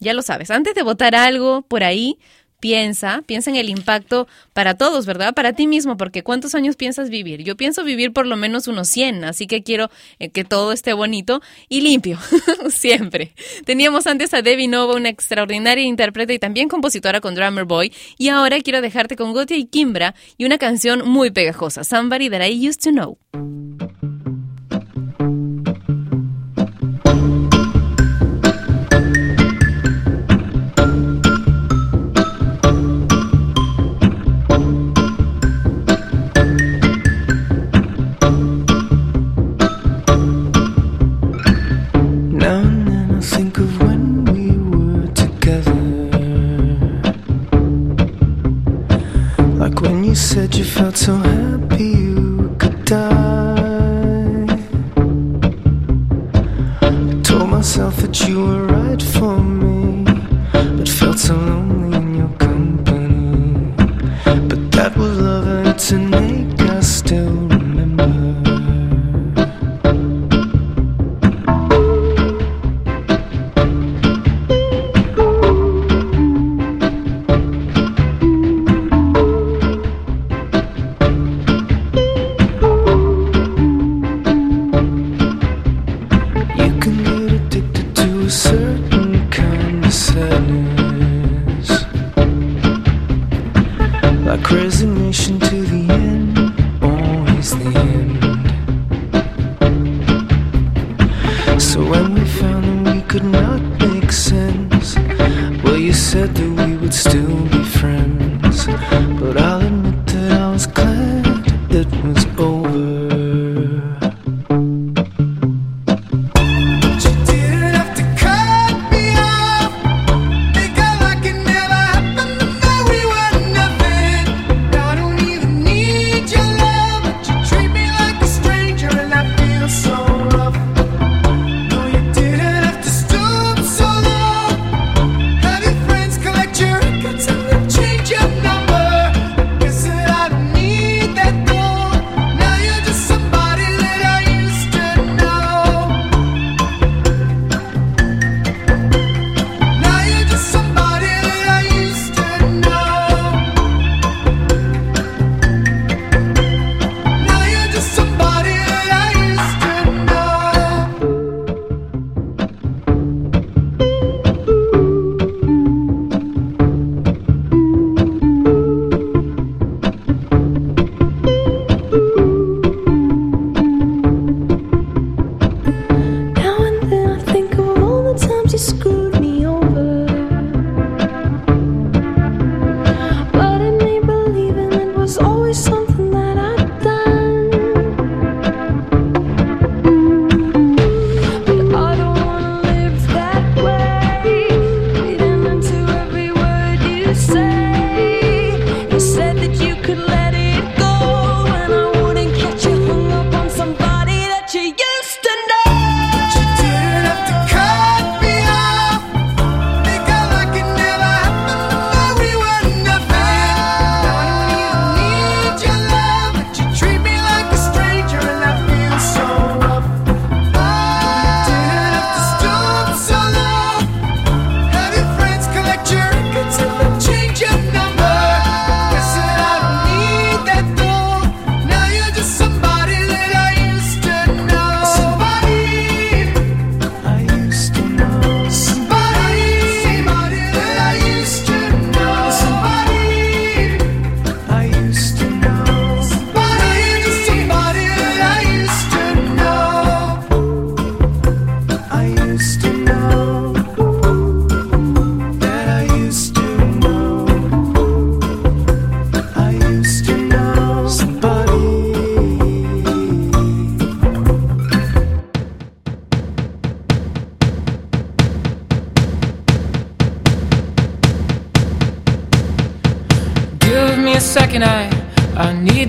ya 0.01 0.15
lo 0.15 0.23
sabes, 0.23 0.51
antes 0.51 0.75
de 0.75 0.83
votar 0.83 1.15
algo 1.15 1.63
por 1.63 1.83
ahí, 1.83 2.19
piensa, 2.61 3.23
piensa 3.27 3.51
en 3.51 3.57
el 3.57 3.69
impacto 3.69 4.27
para 4.53 4.75
todos, 4.75 5.07
¿verdad? 5.07 5.35
Para 5.35 5.53
ti 5.53 5.67
mismo, 5.67 5.97
porque 5.97 6.23
¿cuántos 6.23 6.55
años 6.55 6.77
piensas 6.77 7.11
vivir? 7.11 7.43
Yo 7.43 7.57
pienso 7.57 7.85
vivir 7.85 8.13
por 8.13 8.27
lo 8.27 8.37
menos 8.37 8.69
unos 8.69 8.89
100, 8.89 9.25
así 9.25 9.47
que 9.47 9.63
quiero 9.63 9.91
eh, 10.19 10.31
que 10.31 10.45
todo 10.45 10.73
esté 10.73 10.93
bonito 10.93 11.41
y 11.69 11.81
limpio, 11.81 12.19
siempre. 12.71 13.33
Teníamos 13.65 14.07
antes 14.07 14.35
a 14.35 14.43
Debbie 14.43 14.69
Nova, 14.69 14.97
una 14.97 15.09
extraordinaria 15.09 15.85
intérprete 15.85 16.35
y 16.35 16.39
también 16.39 16.69
compositora 16.69 17.21
con 17.21 17.35
Drummer 17.35 17.65
Boy, 17.65 17.93
y 18.17 18.29
ahora 18.29 18.61
quiero 18.61 18.81
dejarte 18.81 19.17
con 19.17 19.33
Gotia 19.33 19.57
y 19.57 19.67
Kimbra 19.67 20.15
y 20.37 20.45
una 20.45 20.59
canción 20.59 21.09
muy 21.09 21.31
pegajosa, 21.31 21.85
Somebody 21.85 22.31
That 22.31 22.47
I 22.47 22.69
Used 22.69 22.81
to 22.83 22.91
Know. 22.91 23.19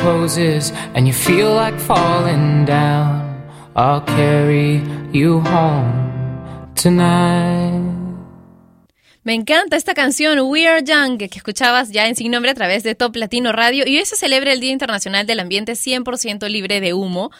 And 0.00 1.06
you 1.06 1.12
feel 1.12 1.54
like 1.54 1.78
falling 1.78 2.64
down. 2.64 3.22
I'll 3.74 4.00
carry 4.00 4.82
you 5.12 5.40
home 5.40 6.72
tonight. 6.74 8.08
Me 9.24 9.34
encanta 9.34 9.76
esta 9.76 9.92
canción 9.92 10.38
We 10.40 10.66
Are 10.66 10.82
Young 10.82 11.18
que 11.18 11.26
escuchabas 11.26 11.90
ya 11.90 12.08
en 12.08 12.16
Sin 12.16 12.30
Nombre 12.30 12.50
a 12.50 12.54
través 12.54 12.82
de 12.82 12.94
Top 12.94 13.14
Latino 13.16 13.52
Radio 13.52 13.84
y 13.86 13.98
hoy 13.98 14.04
se 14.06 14.16
celebra 14.16 14.52
el 14.52 14.60
Día 14.60 14.72
Internacional 14.72 15.26
del 15.26 15.40
Ambiente 15.40 15.72
100% 15.72 16.48
libre 16.48 16.80
de 16.80 16.94
humo, 16.94 17.30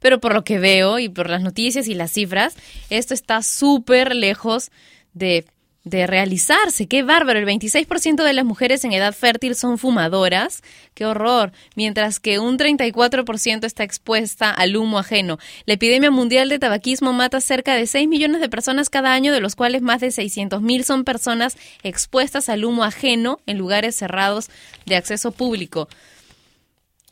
pero 0.00 0.20
por 0.20 0.34
lo 0.34 0.44
que 0.44 0.58
veo 0.58 0.98
y 0.98 1.08
por 1.08 1.30
las 1.30 1.42
noticias 1.42 1.88
y 1.88 1.94
las 1.94 2.12
cifras, 2.12 2.54
esto 2.90 3.14
está 3.14 3.42
súper 3.42 4.14
lejos 4.14 4.70
de 5.14 5.46
de 5.88 6.06
realizarse. 6.06 6.86
Qué 6.86 7.02
bárbaro. 7.02 7.38
El 7.38 7.46
26% 7.46 8.22
de 8.22 8.32
las 8.32 8.44
mujeres 8.44 8.84
en 8.84 8.92
edad 8.92 9.14
fértil 9.14 9.54
son 9.54 9.78
fumadoras. 9.78 10.62
Qué 10.94 11.06
horror. 11.06 11.52
Mientras 11.74 12.20
que 12.20 12.38
un 12.38 12.58
34% 12.58 13.64
está 13.64 13.84
expuesta 13.84 14.50
al 14.50 14.76
humo 14.76 14.98
ajeno. 14.98 15.38
La 15.66 15.74
epidemia 15.74 16.10
mundial 16.10 16.48
de 16.48 16.58
tabaquismo 16.58 17.12
mata 17.12 17.40
cerca 17.40 17.74
de 17.74 17.86
6 17.86 18.08
millones 18.08 18.40
de 18.40 18.48
personas 18.48 18.90
cada 18.90 19.12
año, 19.12 19.32
de 19.32 19.40
los 19.40 19.56
cuales 19.56 19.82
más 19.82 20.00
de 20.00 20.10
600 20.10 20.62
mil 20.62 20.84
son 20.84 21.04
personas 21.04 21.56
expuestas 21.82 22.48
al 22.48 22.64
humo 22.64 22.84
ajeno 22.84 23.40
en 23.46 23.58
lugares 23.58 23.96
cerrados 23.96 24.50
de 24.86 24.96
acceso 24.96 25.32
público. 25.32 25.88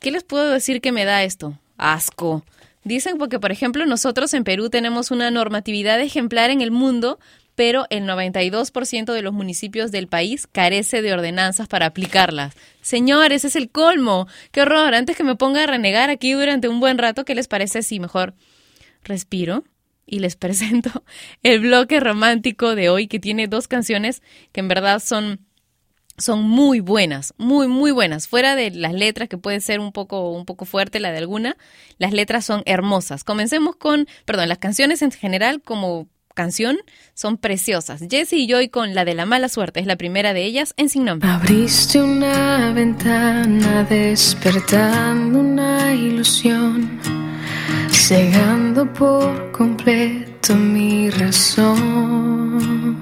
¿Qué 0.00 0.10
les 0.10 0.24
puedo 0.24 0.50
decir 0.50 0.80
que 0.80 0.92
me 0.92 1.04
da 1.04 1.24
esto? 1.24 1.58
Asco. 1.78 2.44
Dicen 2.84 3.18
porque, 3.18 3.40
por 3.40 3.50
ejemplo, 3.50 3.84
nosotros 3.84 4.32
en 4.34 4.44
Perú 4.44 4.70
tenemos 4.70 5.10
una 5.10 5.30
normatividad 5.32 6.00
ejemplar 6.00 6.50
en 6.50 6.60
el 6.60 6.70
mundo 6.70 7.18
pero 7.56 7.86
el 7.90 8.04
92% 8.04 9.12
de 9.12 9.22
los 9.22 9.32
municipios 9.32 9.90
del 9.90 10.06
país 10.06 10.46
carece 10.46 11.02
de 11.02 11.12
ordenanzas 11.12 11.66
para 11.66 11.86
aplicarlas. 11.86 12.54
Señores, 12.82 13.38
ese 13.38 13.48
es 13.48 13.56
el 13.56 13.70
colmo. 13.70 14.28
Qué 14.52 14.62
horror. 14.62 14.94
Antes 14.94 15.16
que 15.16 15.24
me 15.24 15.36
ponga 15.36 15.64
a 15.64 15.66
renegar 15.66 16.10
aquí 16.10 16.32
durante 16.32 16.68
un 16.68 16.78
buen 16.78 16.98
rato, 16.98 17.24
¿qué 17.24 17.34
les 17.34 17.48
parece 17.48 17.82
si 17.82 17.98
mejor 17.98 18.34
respiro? 19.02 19.64
Y 20.04 20.20
les 20.20 20.36
presento 20.36 21.02
el 21.42 21.60
bloque 21.60 21.98
romántico 21.98 22.74
de 22.76 22.90
hoy 22.90 23.08
que 23.08 23.18
tiene 23.18 23.48
dos 23.48 23.66
canciones 23.66 24.22
que 24.52 24.60
en 24.60 24.68
verdad 24.68 25.00
son 25.00 25.40
son 26.18 26.44
muy 26.44 26.80
buenas, 26.80 27.34
muy 27.36 27.68
muy 27.68 27.90
buenas. 27.90 28.26
Fuera 28.28 28.54
de 28.54 28.70
las 28.70 28.94
letras 28.94 29.28
que 29.28 29.36
puede 29.36 29.60
ser 29.60 29.80
un 29.80 29.92
poco 29.92 30.30
un 30.30 30.46
poco 30.46 30.64
fuerte 30.64 30.98
la 30.98 31.12
de 31.12 31.18
alguna, 31.18 31.56
las 31.98 32.12
letras 32.12 32.44
son 32.44 32.62
hermosas. 32.64 33.24
Comencemos 33.24 33.76
con, 33.76 34.06
perdón, 34.24 34.48
las 34.48 34.58
canciones 34.58 35.02
en 35.02 35.10
general 35.10 35.60
como 35.62 36.08
canción 36.36 36.76
son 37.14 37.38
preciosas. 37.38 38.00
Jessie 38.08 38.38
y 38.38 38.46
Joy 38.46 38.68
con 38.68 38.94
La 38.94 39.04
de 39.04 39.14
la 39.14 39.26
mala 39.26 39.48
suerte 39.48 39.80
es 39.80 39.86
la 39.86 39.96
primera 39.96 40.32
de 40.34 40.44
ellas 40.44 40.72
en 40.76 40.88
Sin 40.88 41.04
Nombre. 41.04 41.28
Abriste 41.28 42.00
una 42.00 42.70
ventana 42.72 43.82
despertando 43.82 45.40
una 45.40 45.92
ilusión, 45.92 47.00
cegando 47.90 48.92
por 48.92 49.50
completo 49.50 50.54
mi 50.54 51.10
razón. 51.10 52.96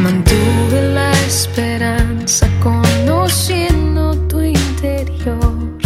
Mantuve 0.00 0.82
la 0.92 1.12
esperanza 1.12 2.48
conociendo 2.60 4.16
tu 4.26 4.40
interior, 4.40 5.78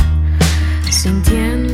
sintiendo 0.90 1.67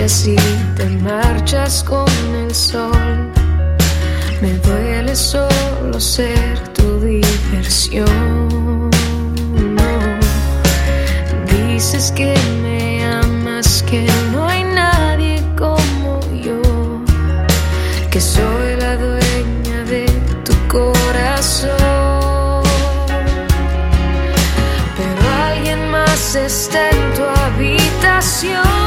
y 0.00 0.36
te 0.76 0.88
marchas 1.02 1.84
con 1.84 2.08
el 2.34 2.54
sol. 2.54 3.30
Me 4.40 4.50
duele 4.66 5.14
solo 5.14 6.00
ser 6.00 6.58
tu 6.72 7.00
diversión. 7.00 8.88
Dices 11.50 12.10
que 12.12 12.34
me 12.62 13.04
amas, 13.04 13.82
que 13.82 14.06
no 14.32 14.48
hay 14.48 14.64
nadie 14.64 15.42
como 15.58 16.18
yo, 16.42 16.62
que 18.10 18.22
soy 18.22 18.76
la 18.78 18.96
dueña 18.96 19.84
de 19.84 20.06
tu 20.46 20.54
corazón. 20.66 21.72
Pero 24.96 25.30
alguien 25.46 25.90
más 25.90 26.34
está 26.36 26.88
en 26.88 27.14
tu 27.14 27.22
habitación. 27.22 28.79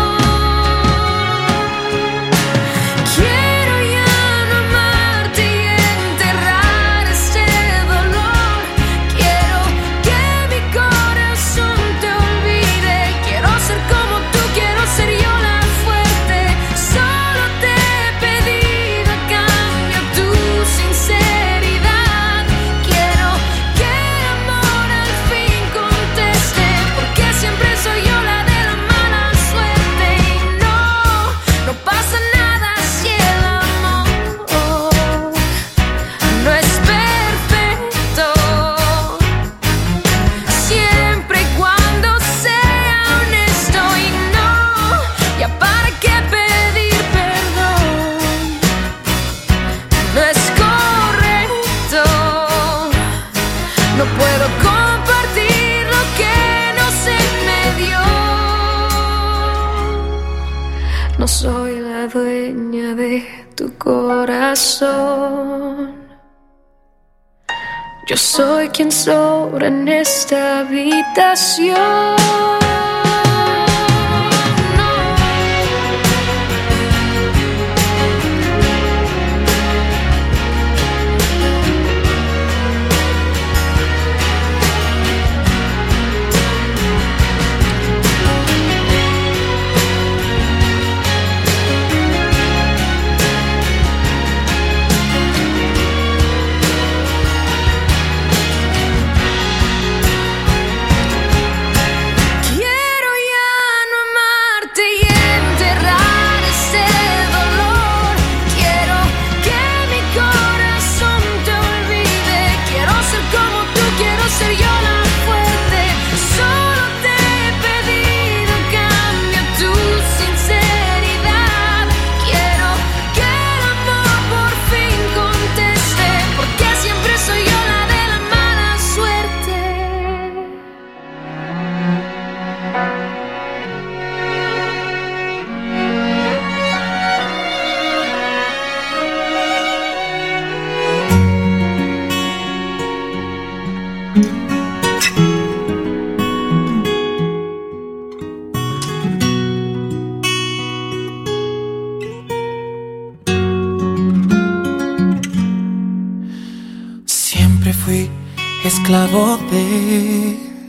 En 69.64 69.88
esta 69.88 70.60
habitación. 70.60 72.33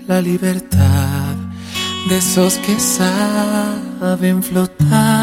La 0.06 0.20
libertad, 0.20 1.34
de 2.08 2.18
esos 2.18 2.54
que 2.58 2.78
saben 2.78 4.42
flotar 4.42 5.13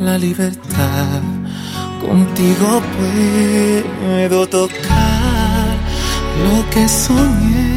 la 0.00 0.18
libertad. 0.18 1.22
Contigo 2.00 2.82
puedo 2.96 4.46
tocar 4.46 5.76
lo 6.44 6.70
que 6.70 6.88
soñé 6.88 7.76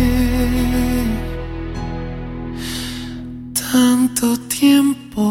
tanto 3.72 4.38
tiempo. 4.48 5.24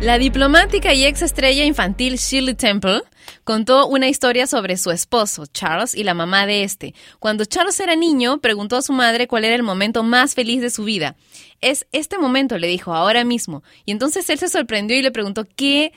La 0.00 0.16
diplomática 0.18 0.94
y 0.94 1.04
ex 1.04 1.22
estrella 1.22 1.64
infantil 1.64 2.16
Shirley 2.16 2.54
Temple 2.54 3.02
contó 3.48 3.86
una 3.86 4.08
historia 4.08 4.46
sobre 4.46 4.76
su 4.76 4.90
esposo, 4.90 5.46
Charles, 5.46 5.94
y 5.94 6.04
la 6.04 6.12
mamá 6.12 6.44
de 6.44 6.64
este. 6.64 6.94
Cuando 7.18 7.46
Charles 7.46 7.80
era 7.80 7.96
niño, 7.96 8.42
preguntó 8.42 8.76
a 8.76 8.82
su 8.82 8.92
madre 8.92 9.26
cuál 9.26 9.42
era 9.42 9.54
el 9.54 9.62
momento 9.62 10.02
más 10.02 10.34
feliz 10.34 10.60
de 10.60 10.68
su 10.68 10.84
vida. 10.84 11.16
Es 11.62 11.86
este 11.92 12.18
momento, 12.18 12.58
le 12.58 12.66
dijo, 12.66 12.92
ahora 12.92 13.24
mismo. 13.24 13.62
Y 13.86 13.92
entonces 13.92 14.28
él 14.28 14.38
se 14.38 14.50
sorprendió 14.50 14.98
y 14.98 15.00
le 15.00 15.12
preguntó, 15.12 15.46
¿qué 15.56 15.94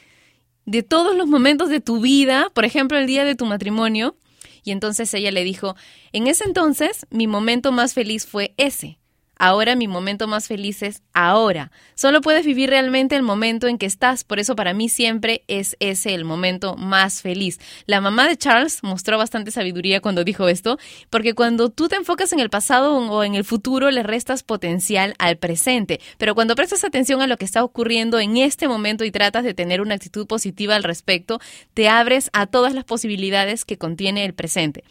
de 0.66 0.82
todos 0.82 1.14
los 1.14 1.28
momentos 1.28 1.68
de 1.68 1.82
tu 1.82 2.00
vida, 2.00 2.50
por 2.54 2.64
ejemplo, 2.64 2.98
el 2.98 3.06
día 3.06 3.26
de 3.26 3.36
tu 3.36 3.46
matrimonio? 3.46 4.16
Y 4.64 4.72
entonces 4.72 5.14
ella 5.14 5.32
le 5.32 5.44
dijo, 5.44 5.76
en 6.14 6.28
ese 6.28 6.46
entonces 6.46 7.06
mi 7.10 7.28
momento 7.28 7.74
más 7.74 7.94
feliz 7.94 8.26
fue 8.26 8.54
ese. 8.56 8.98
Ahora 9.44 9.76
mi 9.76 9.88
momento 9.88 10.28
más 10.28 10.48
feliz 10.48 10.84
es 10.84 11.02
ahora. 11.14 11.72
Solo 11.96 12.22
puedes 12.22 12.46
vivir 12.46 12.70
realmente 12.70 13.16
el 13.16 13.24
momento 13.24 13.66
en 13.66 13.80
que 13.80 13.88
estás, 13.88 14.24
por 14.24 14.38
eso 14.38 14.56
para 14.56 14.76
mí 14.76 14.88
siempre 14.88 15.44
es 15.48 15.76
ese 15.80 16.14
el 16.14 16.26
momento 16.26 16.76
más 16.76 17.24
feliz. 17.24 17.60
La 17.88 18.02
mamá 18.02 18.28
de 18.28 18.38
Charles 18.38 18.84
mostró 18.84 19.18
bastante 19.18 19.50
sabiduría 19.50 20.00
cuando 20.00 20.24
dijo 20.24 20.48
esto, 20.48 20.78
porque 21.10 21.34
cuando 21.34 21.72
tú 21.72 21.88
te 21.88 21.96
enfocas 21.96 22.32
en 22.34 22.40
el 22.40 22.52
pasado 22.52 22.96
o 22.96 23.24
en 23.24 23.34
el 23.34 23.44
futuro 23.44 23.90
le 23.90 24.04
restas 24.04 24.44
potencial 24.44 25.16
al 25.18 25.38
presente, 25.38 26.00
pero 26.20 26.36
cuando 26.36 26.54
prestas 26.54 26.84
atención 26.84 27.24
a 27.24 27.26
lo 27.26 27.38
que 27.38 27.46
está 27.46 27.64
ocurriendo 27.64 28.20
en 28.20 28.38
este 28.38 28.68
momento 28.68 29.06
y 29.06 29.12
tratas 29.12 29.44
de 29.44 29.56
tener 29.56 29.82
una 29.82 29.96
actitud 29.96 30.28
positiva 30.28 30.76
al 30.76 30.84
respecto, 30.84 31.40
te 31.74 31.90
abres 31.90 32.30
a 32.34 32.46
todas 32.46 32.76
las 32.76 32.84
posibilidades 32.84 33.66
que 33.66 33.80
contiene 33.80 34.24
el 34.24 34.36
presente 34.36 34.84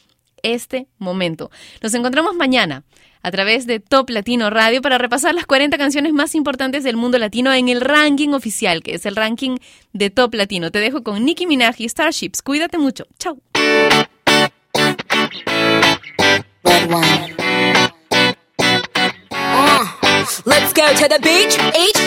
este 0.42 0.86
momento. 0.98 1.50
Nos 1.82 1.94
encontramos 1.94 2.34
mañana 2.34 2.84
a 3.22 3.30
través 3.30 3.66
de 3.66 3.80
Top 3.80 4.10
Latino 4.10 4.50
Radio 4.50 4.82
para 4.82 4.98
repasar 4.98 5.34
las 5.34 5.46
40 5.46 5.76
canciones 5.78 6.12
más 6.12 6.34
importantes 6.34 6.84
del 6.84 6.96
mundo 6.96 7.18
latino 7.18 7.52
en 7.52 7.68
el 7.68 7.80
ranking 7.80 8.30
oficial, 8.30 8.82
que 8.82 8.94
es 8.94 9.06
el 9.06 9.16
ranking 9.16 9.56
de 9.92 10.10
Top 10.10 10.34
Latino. 10.34 10.70
Te 10.70 10.78
dejo 10.78 11.02
con 11.02 11.24
Nicki 11.24 11.46
Minaj 11.46 11.76
y 11.78 11.88
Starships. 11.88 12.42
Cuídate 12.42 12.78
mucho. 12.78 13.06
Chao. 13.18 13.38